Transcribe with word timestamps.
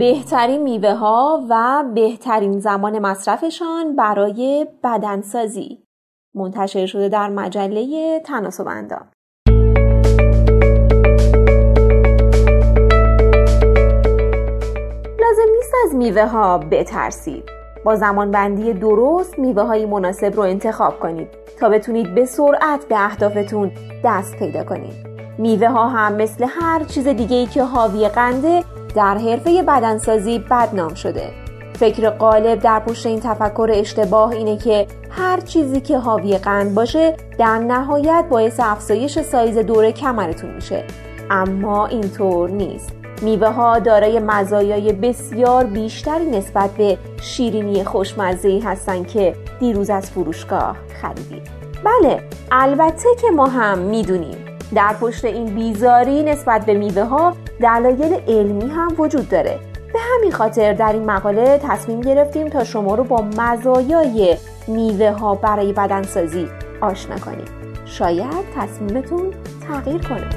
بهترین 0.00 0.62
میوه 0.62 0.94
ها 0.94 1.46
و 1.50 1.84
بهترین 1.94 2.58
زمان 2.58 2.98
مصرفشان 2.98 3.96
برای 3.96 4.66
بدنسازی. 4.84 5.78
منتشر 6.34 6.86
شده 6.86 7.08
در 7.08 7.28
مجله 7.28 8.20
تناسب 8.24 8.68
اندام 8.68 9.08
لازم 15.20 15.52
نیست 15.56 15.74
از 15.84 15.94
میوه 15.94 16.26
ها 16.26 16.58
بترسید. 16.58 17.44
با 17.84 17.96
زمان 17.96 18.30
بندی 18.30 18.72
درست 18.72 19.38
میوه 19.38 19.62
های 19.62 19.86
مناسب 19.86 20.34
رو 20.36 20.42
انتخاب 20.42 21.00
کنید 21.00 21.28
تا 21.60 21.68
بتونید 21.68 22.14
به 22.14 22.24
سرعت 22.24 22.88
به 22.88 23.04
اهدافتون 23.04 23.72
دست 24.04 24.36
پیدا 24.36 24.64
کنید. 24.64 25.06
میوه 25.38 25.68
ها 25.68 25.88
هم 25.88 26.14
مثل 26.14 26.46
هر 26.48 26.84
چیز 26.84 27.08
دیگه 27.08 27.36
ای 27.36 27.46
که 27.46 27.62
حاوی 27.62 28.08
قنده 28.08 28.64
در 28.94 29.18
حرفه 29.18 29.62
بدنسازی 29.62 30.38
بدنام 30.38 30.94
شده. 30.94 31.30
فکر 31.74 32.10
غالب 32.10 32.58
در 32.60 32.80
پشت 32.80 33.06
این 33.06 33.20
تفکر 33.20 33.70
اشتباه 33.72 34.30
اینه 34.30 34.56
که 34.56 34.86
هر 35.10 35.40
چیزی 35.40 35.80
که 35.80 35.98
حاوی 35.98 36.38
قند 36.38 36.74
باشه 36.74 37.16
در 37.38 37.58
نهایت 37.58 38.24
باعث 38.30 38.60
افزایش 38.60 39.18
سایز 39.18 39.58
دور 39.58 39.90
کمرتون 39.90 40.50
میشه. 40.50 40.84
اما 41.30 41.86
اینطور 41.86 42.50
نیست. 42.50 42.92
میوه 43.22 43.48
ها 43.48 43.78
دارای 43.78 44.18
مزایای 44.18 44.92
بسیار 44.92 45.64
بیشتری 45.64 46.30
نسبت 46.30 46.70
به 46.70 46.98
شیرینی 47.22 47.84
خوشمزه 47.84 48.60
هستند 48.64 49.06
که 49.06 49.34
دیروز 49.60 49.90
از 49.90 50.10
فروشگاه 50.10 50.76
خریدید 51.02 51.48
بله 51.84 52.22
البته 52.52 53.08
که 53.20 53.30
ما 53.30 53.46
هم 53.46 53.78
می‌دونیم. 53.78 54.49
در 54.74 54.94
پشت 55.00 55.24
این 55.24 55.54
بیزاری 55.54 56.22
نسبت 56.22 56.66
به 56.66 56.74
میوه 56.74 57.02
ها 57.02 57.36
دلایل 57.60 58.20
علمی 58.28 58.70
هم 58.70 58.94
وجود 58.98 59.28
داره. 59.28 59.58
به 59.92 59.98
همین 60.14 60.32
خاطر 60.32 60.72
در 60.72 60.92
این 60.92 61.10
مقاله 61.10 61.60
تصمیم 61.62 62.00
گرفتیم 62.00 62.48
تا 62.48 62.64
شما 62.64 62.94
رو 62.94 63.04
با 63.04 63.22
مزایای 63.38 64.36
میوه 64.66 65.10
ها 65.10 65.34
برای 65.34 65.72
بدنسازی 65.72 66.48
آشنا 66.80 67.18
کنیم. 67.18 67.44
شاید 67.86 68.44
تصمیمتون 68.56 69.34
تغییر 69.68 70.00
کنه. 70.08 70.28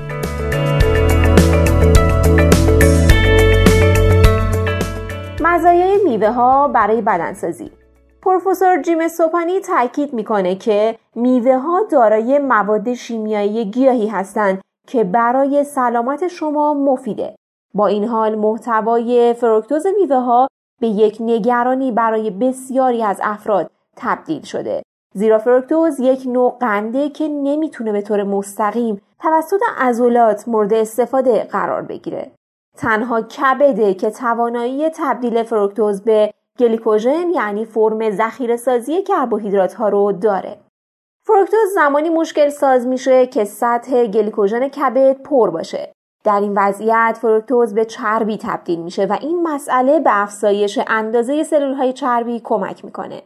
مزایای 5.41 5.99
میوه 6.03 6.31
ها 6.31 6.67
برای 6.67 7.01
بدنسازی. 7.01 7.71
پروفسور 8.23 8.81
جیم 8.81 9.07
سوپانی 9.07 9.59
تاکید 9.59 10.13
می‌کنه 10.13 10.55
که 10.55 10.97
میوه 11.15 11.57
ها 11.57 11.83
دارای 11.91 12.39
مواد 12.39 12.93
شیمیایی 12.93 13.65
گیاهی 13.65 14.07
هستند 14.07 14.61
که 14.87 15.03
برای 15.03 15.63
سلامت 15.63 16.27
شما 16.27 16.73
مفیده. 16.73 17.35
با 17.73 17.87
این 17.87 18.03
حال 18.03 18.35
محتوای 18.35 19.33
فروکتوز 19.33 19.87
میوه 19.87 20.15
ها 20.15 20.47
به 20.81 20.87
یک 20.87 21.17
نگرانی 21.19 21.91
برای 21.91 22.29
بسیاری 22.29 23.03
از 23.03 23.19
افراد 23.23 23.71
تبدیل 23.97 24.41
شده. 24.41 24.83
زیرا 25.13 25.37
فروکتوز 25.37 25.99
یک 25.99 26.23
نوع 26.27 26.57
قنده 26.59 27.09
که 27.09 27.27
نمی‌تونه 27.27 27.91
به 27.91 28.01
طور 28.01 28.23
مستقیم 28.23 29.01
توسط 29.19 29.61
عضلات 29.77 30.47
مورد 30.47 30.73
استفاده 30.73 31.43
قرار 31.43 31.81
بگیره. 31.81 32.31
تنها 32.77 33.21
کبده 33.21 33.93
که 33.93 34.09
توانایی 34.09 34.89
تبدیل 34.89 35.43
فروکتوز 35.43 36.01
به 36.01 36.33
گلیکوژن 36.59 37.29
یعنی 37.29 37.65
فرم 37.65 38.09
ذخیره 38.09 38.57
سازی 38.57 39.03
کربوهیدرات 39.03 39.73
ها 39.73 39.89
رو 39.89 40.11
داره. 40.11 40.59
فروکتوز 41.25 41.73
زمانی 41.75 42.09
مشکل 42.09 42.49
ساز 42.49 42.87
میشه 42.87 43.27
که 43.27 43.43
سطح 43.43 44.07
گلیکوژن 44.07 44.67
کبد 44.67 45.21
پر 45.21 45.49
باشه. 45.49 45.93
در 46.23 46.39
این 46.39 46.53
وضعیت 46.57 47.17
فروکتوز 47.21 47.73
به 47.73 47.85
چربی 47.85 48.37
تبدیل 48.37 48.79
میشه 48.79 49.05
و 49.05 49.17
این 49.21 49.43
مسئله 49.43 49.99
به 49.99 50.21
افزایش 50.21 50.79
اندازه 50.87 51.43
سلول 51.43 51.73
های 51.73 51.93
چربی 51.93 52.41
کمک 52.43 52.85
می‌کنه. 52.85 53.21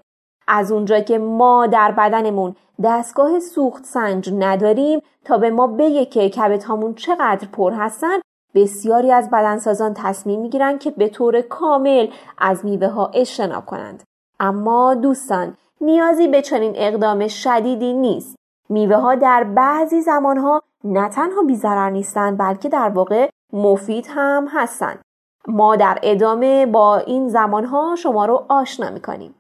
از 0.47 0.71
اونجا 0.71 0.99
که 0.99 1.17
ما 1.17 1.67
در 1.67 1.91
بدنمون 1.91 2.55
دستگاه 2.83 3.39
سوخت 3.39 3.85
سنج 3.85 4.33
نداریم 4.33 4.99
تا 5.25 5.37
به 5.37 5.49
ما 5.49 5.67
بگه 5.67 6.05
که 6.05 6.29
کبدهامون 6.29 6.93
چقدر 6.93 7.47
پر 7.47 7.73
هستن 7.73 8.19
بسیاری 8.55 9.11
از 9.11 9.29
بدنسازان 9.29 9.93
تصمیم 9.93 10.41
می‌گیرند 10.41 10.79
که 10.79 10.91
به 10.91 11.09
طور 11.09 11.41
کامل 11.41 12.07
از 12.37 12.65
میوه 12.65 12.87
ها 12.87 13.11
اجتناب 13.13 13.65
کنند. 13.65 14.03
اما 14.39 14.93
دوستان 14.93 15.57
نیازی 15.81 16.27
به 16.27 16.41
چنین 16.41 16.73
اقدام 16.75 17.27
شدیدی 17.27 17.93
نیست. 17.93 18.35
میوه 18.69 18.95
ها 18.95 19.15
در 19.15 19.43
بعضی 19.43 20.01
زمان 20.01 20.37
ها 20.37 20.61
نه 20.83 21.09
تنها 21.09 21.41
بیزرر 21.41 21.89
نیستند 21.89 22.37
بلکه 22.37 22.69
در 22.69 22.89
واقع 22.89 23.29
مفید 23.53 24.07
هم 24.09 24.47
هستند. 24.51 25.01
ما 25.47 25.75
در 25.75 25.99
ادامه 26.03 26.65
با 26.65 26.97
این 26.97 27.29
زمان 27.29 27.65
ها 27.65 27.95
شما 27.95 28.25
رو 28.25 28.45
آشنا 28.49 28.89
می‌کنیم. 28.89 29.35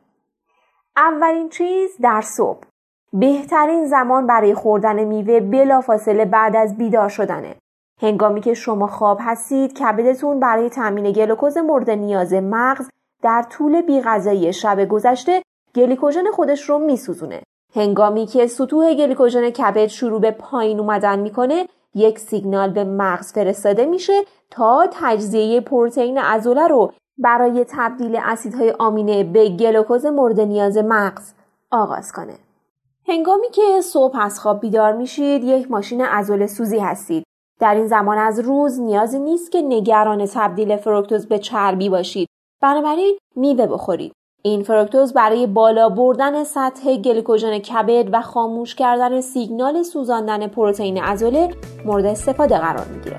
اولین 0.97 1.49
چیز 1.49 1.97
در 2.01 2.21
صبح. 2.21 2.59
بهترین 3.13 3.85
زمان 3.85 4.27
برای 4.27 4.53
خوردن 4.53 5.03
میوه 5.03 5.39
بلافاصله 5.39 6.25
بعد 6.25 6.55
از 6.55 6.77
بیدار 6.77 7.09
شدنه. 7.09 7.55
هنگامی 8.01 8.41
که 8.41 8.53
شما 8.53 8.87
خواب 8.87 9.17
هستید 9.21 9.73
کبدتون 9.73 10.39
برای 10.39 10.69
تامین 10.69 11.11
گلوکوز 11.11 11.57
مورد 11.57 11.89
نیاز 11.89 12.33
مغز 12.33 12.89
در 13.23 13.45
طول 13.49 13.81
بیغذایی 13.81 14.53
شب 14.53 14.85
گذشته 14.85 15.41
گلیکوژن 15.75 16.31
خودش 16.31 16.69
رو 16.69 16.79
میسوزونه 16.79 17.41
هنگامی 17.75 18.25
که 18.25 18.47
سطوح 18.47 18.93
گلیکوژن 18.93 19.49
کبد 19.49 19.87
شروع 19.87 20.21
به 20.21 20.31
پایین 20.31 20.79
اومدن 20.79 21.19
می‌کنه 21.19 21.67
یک 21.95 22.19
سیگنال 22.19 22.69
به 22.69 22.83
مغز 22.83 23.33
فرستاده 23.33 23.85
میشه 23.85 24.13
تا 24.51 24.87
تجزیه 24.91 25.61
پروتئین 25.61 26.17
عضله 26.17 26.67
رو 26.67 26.93
برای 27.17 27.65
تبدیل 27.69 28.19
اسیدهای 28.23 28.73
آمینه 28.79 29.23
به 29.23 29.49
گلوکوز 29.49 30.05
مورد 30.05 30.39
نیاز 30.39 30.77
مغز 30.77 31.33
آغاز 31.71 32.11
کنه. 32.11 32.33
هنگامی 33.07 33.49
که 33.49 33.81
صبح 33.81 34.19
از 34.21 34.39
خواب 34.39 34.59
بیدار 34.59 34.93
میشید 34.93 35.43
یک 35.43 35.71
ماشین 35.71 36.01
عضله 36.01 36.47
سوزی 36.47 36.79
هستید 36.79 37.26
در 37.59 37.75
این 37.75 37.87
زمان 37.87 38.17
از 38.17 38.39
روز 38.39 38.79
نیازی 38.79 39.19
نیست 39.19 39.51
که 39.51 39.61
نگران 39.61 40.25
تبدیل 40.25 40.77
فروکتوز 40.77 41.27
به 41.27 41.39
چربی 41.39 41.89
باشید. 41.89 42.29
بنابراین 42.61 43.17
میوه 43.35 43.67
بخورید. 43.67 44.11
این 44.43 44.63
فروکتوز 44.63 45.13
برای 45.13 45.47
بالا 45.47 45.89
بردن 45.89 46.43
سطح 46.43 46.95
گلیکوژن 46.95 47.59
کبد 47.59 48.09
و 48.11 48.21
خاموش 48.21 48.75
کردن 48.75 49.21
سیگنال 49.21 49.83
سوزاندن 49.83 50.47
پروتئین 50.47 50.97
عضله 50.97 51.49
مورد 51.85 52.05
استفاده 52.05 52.57
قرار 52.57 52.85
می‌گیره. 52.85 53.17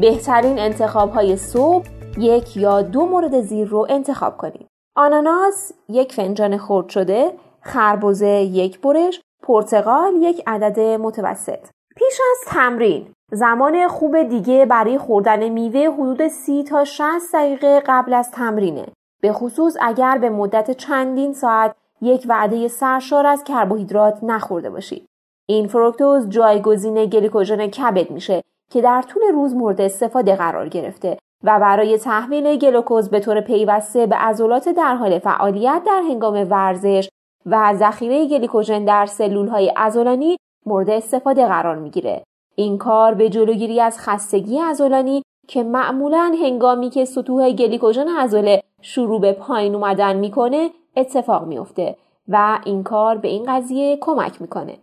بهترین 0.00 0.58
انتخاب 0.58 1.10
های 1.10 1.36
صبح 1.36 1.86
یک 2.18 2.56
یا 2.56 2.82
دو 2.82 3.06
مورد 3.06 3.40
زیر 3.40 3.68
رو 3.68 3.86
انتخاب 3.88 4.36
کنید. 4.36 4.66
آناناس 4.96 5.72
یک 5.88 6.12
فنجان 6.12 6.58
خرد 6.58 6.88
شده 6.88 7.32
خربزه 7.66 8.28
یک 8.28 8.80
برش 8.80 9.20
پرتقال 9.42 10.12
یک 10.20 10.42
عدد 10.46 10.80
متوسط. 10.80 11.66
پیش 11.96 12.20
از 12.30 12.52
تمرین 12.52 13.06
زمان 13.32 13.88
خوب 13.88 14.22
دیگه 14.22 14.66
برای 14.66 14.98
خوردن 14.98 15.48
میوه 15.48 15.94
حدود 15.94 16.28
سی 16.28 16.64
تا 16.64 16.84
60 16.84 17.34
دقیقه 17.34 17.82
قبل 17.86 18.14
از 18.14 18.30
تمرینه. 18.30 18.86
به 19.20 19.32
خصوص 19.32 19.76
اگر 19.80 20.18
به 20.18 20.30
مدت 20.30 20.70
چندین 20.70 21.32
ساعت 21.32 21.74
یک 22.00 22.26
وعده 22.28 22.68
سرشار 22.68 23.26
از 23.26 23.44
کربوهیدرات 23.44 24.18
نخورده 24.22 24.70
باشید 24.70 25.06
این 25.48 25.68
فروکتوز 25.68 26.28
جایگزین 26.28 27.06
گلیکوژن 27.06 27.66
کبد 27.66 28.10
میشه 28.10 28.42
که 28.70 28.80
در 28.80 29.02
طول 29.02 29.22
روز 29.32 29.54
مورد 29.54 29.80
استفاده 29.80 30.36
قرار 30.36 30.68
گرفته 30.68 31.18
و 31.44 31.60
برای 31.60 31.98
تحمیل 31.98 32.58
گلوکوز 32.58 33.10
به 33.10 33.20
طور 33.20 33.40
پیوسته 33.40 34.06
به 34.06 34.16
عضلات 34.16 34.68
در 34.68 34.94
حال 34.94 35.18
فعالیت 35.18 35.82
در 35.86 36.02
هنگام 36.10 36.50
ورزش 36.50 37.08
و 37.46 37.74
ذخیره 37.74 38.26
گلیکوژن 38.26 38.84
در 38.84 39.06
سلول 39.06 39.48
های 39.48 39.72
عضلانی 39.76 40.36
مورد 40.66 40.90
استفاده 40.90 41.46
قرار 41.46 41.76
می‌گیره. 41.76 42.22
این 42.54 42.78
کار 42.78 43.14
به 43.14 43.28
جلوگیری 43.28 43.80
از 43.80 43.98
خستگی 43.98 44.58
عضلانی 44.58 45.22
که 45.48 45.62
معمولا 45.62 46.34
هنگامی 46.42 46.90
که 46.90 47.04
سطوح 47.04 47.50
گلیکوژن 47.50 48.08
عضله 48.08 48.62
شروع 48.82 49.20
به 49.20 49.32
پایین 49.32 49.74
اومدن 49.74 50.16
می‌کنه 50.16 50.70
اتفاق 50.96 51.46
میافته 51.46 51.96
و 52.28 52.58
این 52.64 52.82
کار 52.82 53.16
به 53.16 53.28
این 53.28 53.44
قضیه 53.48 53.98
کمک 54.00 54.42
می‌کنه. 54.42 54.78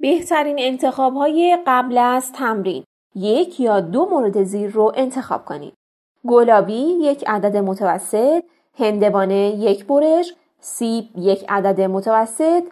بهترین 0.00 0.56
انتخاب 0.58 1.14
های 1.14 1.58
قبل 1.66 1.98
از 1.98 2.32
تمرین 2.32 2.84
یک 3.14 3.60
یا 3.60 3.80
دو 3.80 4.08
مورد 4.10 4.42
زیر 4.42 4.70
رو 4.70 4.92
انتخاب 4.94 5.44
کنید. 5.44 5.72
گلابی 6.28 6.82
یک 7.00 7.24
عدد 7.26 7.56
متوسط، 7.56 8.44
هندوانه 8.78 9.34
یک 9.34 9.86
برش، 9.86 10.34
سیب 10.60 11.08
یک 11.16 11.44
عدد 11.48 11.80
متوسط، 11.80 12.62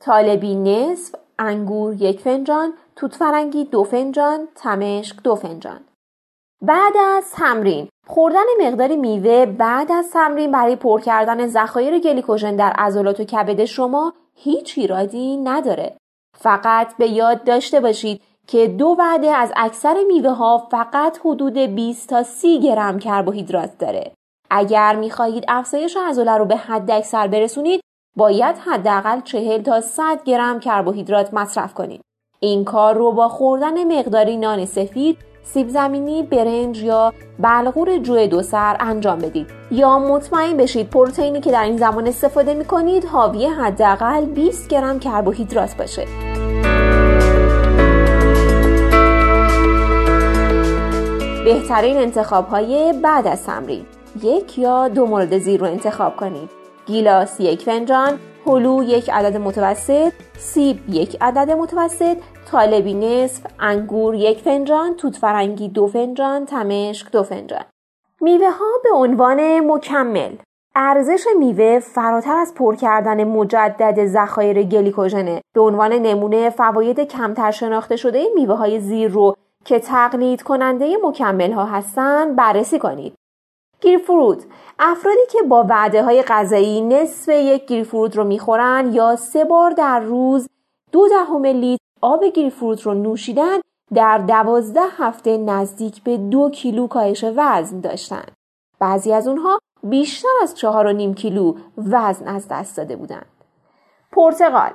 طالبی 0.00 0.54
نصف، 0.54 1.14
انگور 1.38 1.94
یک 2.02 2.20
فنجان، 2.20 2.72
توت 2.96 3.14
فرنگی 3.14 3.64
دو 3.64 3.84
فنجان، 3.84 4.48
تمشک 4.54 5.22
دو 5.22 5.34
فنجان. 5.34 5.80
بعد 6.62 6.92
از 7.16 7.30
تمرین 7.30 7.88
خوردن 8.06 8.44
مقداری 8.60 8.96
میوه 8.96 9.46
بعد 9.46 9.92
از 9.92 10.10
تمرین 10.10 10.50
برای 10.50 10.76
پر 10.76 11.00
کردن 11.00 11.46
ذخایر 11.46 11.98
گلیکوژن 11.98 12.56
در 12.56 12.70
عضلات 12.70 13.20
و 13.20 13.24
کبد 13.24 13.64
شما 13.64 14.12
هیچ 14.34 14.78
ایرادی 14.78 15.36
نداره. 15.36 15.96
فقط 16.38 16.96
به 16.96 17.08
یاد 17.08 17.44
داشته 17.44 17.80
باشید 17.80 18.22
که 18.46 18.66
دو 18.66 18.96
وعده 18.98 19.26
از 19.26 19.52
اکثر 19.56 20.04
میوه 20.06 20.30
ها 20.30 20.68
فقط 20.70 21.18
حدود 21.24 21.58
20 21.58 22.08
تا 22.08 22.22
30 22.22 22.60
گرم 22.60 22.98
کربوهیدرات 22.98 23.78
داره. 23.78 24.12
اگر 24.50 24.96
می‌خواهید 24.96 25.44
افزایش 25.48 25.96
عضله 26.08 26.36
رو 26.36 26.44
به 26.44 26.56
حد 26.56 26.90
اکثر 26.90 27.26
برسونید 27.26 27.80
باید 28.16 28.56
حداقل 28.58 29.20
40 29.20 29.62
تا 29.62 29.80
100 29.80 30.22
گرم 30.24 30.60
کربوهیدرات 30.60 31.34
مصرف 31.34 31.74
کنید. 31.74 32.00
این 32.40 32.64
کار 32.64 32.94
رو 32.94 33.12
با 33.12 33.28
خوردن 33.28 33.98
مقداری 33.98 34.36
نان 34.36 34.64
سفید 34.64 35.18
سیب 35.42 35.68
زمینی، 35.68 36.22
برنج 36.22 36.82
یا 36.82 37.12
بلغور 37.38 37.98
جو 37.98 38.26
دو 38.26 38.42
سر 38.42 38.76
انجام 38.80 39.18
بدید 39.18 39.46
یا 39.70 39.98
مطمئن 39.98 40.56
بشید 40.56 40.90
پروتئینی 40.90 41.40
که 41.40 41.50
در 41.52 41.62
این 41.62 41.76
زمان 41.76 42.06
استفاده 42.06 42.54
می 42.54 42.64
کنید 42.64 43.04
حاوی 43.04 43.46
حداقل 43.46 44.24
20 44.24 44.68
گرم 44.68 44.98
کربوهیدرات 44.98 45.76
باشه. 45.76 46.06
بهترین 51.44 51.96
انتخاب 51.96 52.48
های 52.48 52.94
بعد 53.02 53.26
از 53.26 53.46
تمرین 53.46 53.86
یک 54.22 54.58
یا 54.58 54.88
دو 54.88 55.06
مورد 55.06 55.38
زیر 55.38 55.60
رو 55.60 55.66
انتخاب 55.66 56.16
کنید. 56.16 56.50
گیلاس 56.86 57.40
یک 57.40 57.62
فنجان 57.62 58.18
هلو 58.46 58.82
یک 58.82 59.10
عدد 59.10 59.36
متوسط 59.36 60.12
سیب 60.38 60.78
یک 60.88 61.16
عدد 61.20 61.50
متوسط 61.50 62.16
طالبی 62.50 62.94
نصف 62.94 63.46
انگور 63.60 64.14
یک 64.14 64.38
فنجان 64.38 64.94
توت 64.94 65.16
فرنگی 65.16 65.68
دو 65.68 65.86
فنجان 65.86 66.46
تمشک 66.46 67.12
دو 67.12 67.22
فنجان. 67.22 67.64
میوه 68.20 68.50
ها 68.50 68.70
به 68.84 68.90
عنوان 68.94 69.60
مکمل. 69.60 70.36
ارزش 70.74 71.24
میوه 71.38 71.78
فراتر 71.78 72.36
از 72.36 72.54
پر 72.54 72.76
کردن 72.76 73.24
مجدد 73.24 74.06
ذخایر 74.06 74.62
گلیکوژنه. 74.62 75.40
به 75.54 75.60
عنوان 75.60 75.92
نمونه 75.92 76.50
فواید 76.50 77.00
کمتر 77.00 77.50
شناخته 77.50 77.96
شده 77.96 78.24
میوه 78.34 78.54
های 78.54 78.80
زیر 78.80 79.10
رو 79.10 79.34
که 79.64 79.78
تقلید 79.78 80.42
کننده 80.42 80.96
مکمل 81.04 81.52
ها 81.52 81.64
هستن 81.64 82.36
بررسی 82.36 82.78
کنید. 82.78 83.19
گیرفروت 83.80 84.44
افرادی 84.78 85.26
که 85.30 85.42
با 85.42 85.66
وعده 85.68 86.02
های 86.02 86.22
غذایی 86.22 86.80
نصف 86.80 87.28
یک 87.28 87.66
گیرفروت 87.66 88.16
رو 88.16 88.24
می‌خورن 88.24 88.90
یا 88.92 89.16
سه 89.16 89.44
بار 89.44 89.70
در 89.70 90.00
روز 90.00 90.48
دو 90.92 91.08
دهم 91.08 91.46
لیتر 91.46 91.80
آب 92.00 92.24
گریپفروت 92.24 92.82
رو 92.82 92.94
نوشیدن 92.94 93.58
در 93.94 94.18
دوازده 94.18 94.80
هفته 94.98 95.38
نزدیک 95.38 96.02
به 96.02 96.16
دو 96.16 96.50
کیلو 96.50 96.86
کاهش 96.86 97.24
وزن 97.36 97.80
داشتن. 97.80 98.24
بعضی 98.78 99.12
از 99.12 99.28
اونها 99.28 99.58
بیشتر 99.82 100.28
از 100.42 100.54
چهار 100.54 100.86
و 100.86 100.92
نیم 100.92 101.14
کیلو 101.14 101.54
وزن 101.78 102.28
از 102.28 102.48
دست 102.48 102.76
داده 102.76 102.96
بودند. 102.96 103.26
پرتغال 104.12 104.70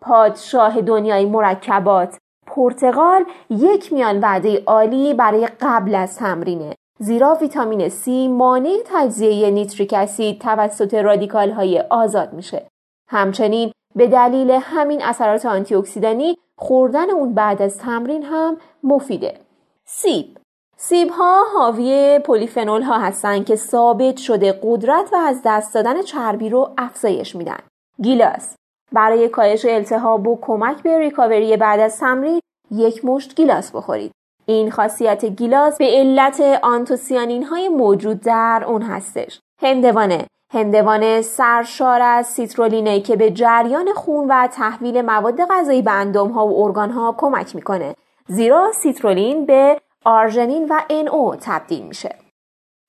پادشاه 0.00 0.80
دنیای 0.80 1.26
مرکبات 1.26 2.18
پرتغال 2.46 3.24
یک 3.50 3.92
میان 3.92 4.20
وعده 4.20 4.62
عالی 4.66 5.14
برای 5.14 5.48
قبل 5.60 5.94
از 5.94 6.16
تمرینه 6.16 6.74
زیرا 6.98 7.34
ویتامین 7.34 7.88
C 7.88 8.08
مانع 8.28 8.76
تجزیه 8.84 9.50
نیتریک 9.50 9.92
اسید 9.92 10.40
توسط 10.40 10.94
رادیکال 10.94 11.50
های 11.50 11.80
آزاد 11.80 12.32
میشه. 12.32 12.66
همچنین 13.08 13.72
به 13.94 14.06
دلیل 14.06 14.50
همین 14.50 15.02
اثرات 15.02 15.46
آنتی 15.46 15.74
اکسیدانی 15.74 16.36
خوردن 16.58 17.10
اون 17.10 17.34
بعد 17.34 17.62
از 17.62 17.78
تمرین 17.78 18.22
هم 18.22 18.56
مفیده. 18.82 19.40
سیب 19.84 20.38
سیب 20.76 21.08
ها 21.10 21.44
حاوی 21.54 22.20
پلیفنول 22.24 22.82
ها 22.82 22.98
هستند 22.98 23.46
که 23.46 23.56
ثابت 23.56 24.16
شده 24.16 24.60
قدرت 24.62 25.12
و 25.12 25.16
از 25.16 25.40
دست 25.44 25.74
دادن 25.74 26.02
چربی 26.02 26.48
رو 26.48 26.70
افزایش 26.78 27.36
میدن. 27.36 27.58
گیلاس 28.02 28.56
برای 28.92 29.28
کاهش 29.28 29.64
التهاب 29.64 30.28
و 30.28 30.38
کمک 30.42 30.82
به 30.82 30.98
ریکاوری 30.98 31.56
بعد 31.56 31.80
از 31.80 31.98
تمرین 31.98 32.40
یک 32.70 33.04
مشت 33.04 33.34
گیلاس 33.34 33.72
بخورید. 33.72 34.12
این 34.46 34.70
خاصیت 34.70 35.24
گیلاس 35.24 35.78
به 35.78 35.86
علت 35.90 36.40
آنتوسیانین 36.62 37.44
های 37.44 37.68
موجود 37.68 38.20
در 38.20 38.64
اون 38.66 38.82
هستش. 38.82 39.40
هندوانه. 39.62 40.26
هندوانه 40.52 41.22
سرشار 41.22 42.02
از 42.02 42.26
سیترولینه 42.26 43.00
که 43.00 43.16
به 43.16 43.30
جریان 43.30 43.92
خون 43.92 44.26
و 44.28 44.46
تحویل 44.46 45.02
مواد 45.02 45.44
غذایی 45.44 45.82
به 45.82 45.90
اندام 45.90 46.28
ها 46.28 46.46
و 46.46 46.64
ارگان 46.64 46.90
ها 46.90 47.14
کمک 47.18 47.54
می‌کنه. 47.56 47.94
زیرا 48.28 48.72
سیترولین 48.72 49.46
به 49.46 49.80
آرژنین 50.04 50.66
و 50.70 50.80
NO 50.88 51.36
تبدیل 51.40 51.82
میشه. 51.82 52.16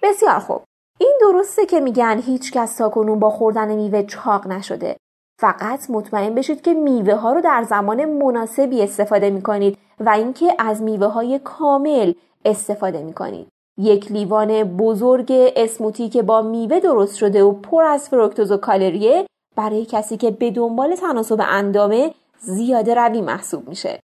بسیار 0.03 0.39
خوب. 0.39 0.61
این 0.99 1.17
درسته 1.21 1.65
که 1.65 1.79
میگن 1.79 2.21
هیچ 2.25 2.51
کس 2.51 2.77
تا 2.77 2.89
کنون 2.89 3.19
با 3.19 3.29
خوردن 3.29 3.75
میوه 3.75 4.03
چاق 4.03 4.47
نشده. 4.47 4.97
فقط 5.39 5.89
مطمئن 5.89 6.35
بشید 6.35 6.61
که 6.61 6.73
میوه 6.73 7.13
ها 7.13 7.33
رو 7.33 7.41
در 7.41 7.65
زمان 7.69 8.05
مناسبی 8.05 8.81
استفاده 8.81 9.29
می‌کنید 9.29 9.77
و 9.99 10.09
اینکه 10.09 10.55
از 10.59 10.81
میوه 10.81 11.07
های 11.07 11.39
کامل 11.43 12.13
استفاده 12.45 13.03
می‌کنید 13.03 13.47
یک 13.77 14.11
لیوان 14.11 14.63
بزرگ 14.63 15.27
اسموتی 15.55 16.09
که 16.09 16.23
با 16.23 16.41
میوه 16.41 16.79
درست 16.79 17.15
شده 17.17 17.43
و 17.43 17.51
پر 17.51 17.83
از 17.83 18.09
فروکتوز 18.09 18.51
و 18.51 18.57
کالریه 18.57 19.25
برای 19.55 19.85
کسی 19.85 20.17
که 20.17 20.31
به 20.31 20.51
دنبال 20.51 20.95
تناسب 20.95 21.41
اندامه 21.47 22.13
زیاده 22.39 22.95
روی 22.95 23.21
محسوب 23.21 23.69
میشه. 23.69 23.99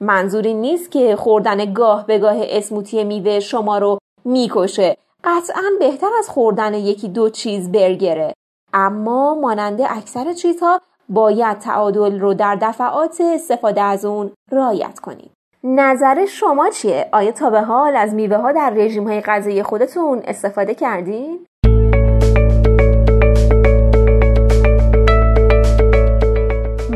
منظوری 0.00 0.54
نیست 0.54 0.90
که 0.90 1.16
خوردن 1.16 1.72
گاه 1.72 2.06
به 2.06 2.18
گاه 2.18 2.36
اسموتی 2.38 3.04
میوه 3.04 3.40
شما 3.40 3.78
رو 3.78 3.98
می‌کشه. 4.24 4.96
قطعا 5.24 5.62
بهتر 5.78 6.10
از 6.18 6.28
خوردن 6.28 6.74
یکی 6.74 7.08
دو 7.08 7.30
چیز 7.30 7.72
برگره. 7.72 8.34
اما 8.74 9.34
مانند 9.34 9.80
اکثر 9.80 10.32
چیزها 10.32 10.80
باید 11.08 11.58
تعادل 11.58 12.20
رو 12.20 12.34
در 12.34 12.58
دفعات 12.62 13.20
استفاده 13.34 13.82
از 13.82 14.04
اون 14.04 14.32
رایت 14.50 14.98
کنید. 14.98 15.30
نظر 15.64 16.26
شما 16.26 16.70
چیه؟ 16.70 17.08
آیا 17.12 17.32
تا 17.32 17.50
به 17.50 17.60
حال 17.60 17.96
از 17.96 18.14
میوه 18.14 18.36
ها 18.36 18.52
در 18.52 18.70
رژیم 18.70 19.08
های 19.08 19.20
غذایی 19.20 19.62
خودتون 19.62 20.22
استفاده 20.24 20.74
کردین؟ 20.74 21.46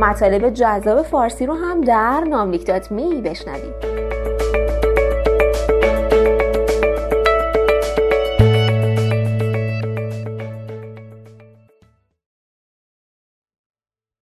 مطالب 0.00 0.50
جذاب 0.50 1.02
فارسی 1.02 1.46
رو 1.46 1.54
هم 1.54 1.80
در 1.80 2.20
ناملیک 2.20 2.70
بشنوید. 3.20 4.07